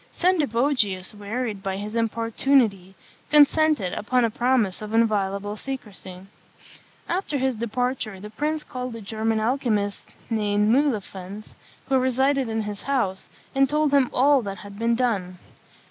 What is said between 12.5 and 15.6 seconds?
his house, and told him all that had been done.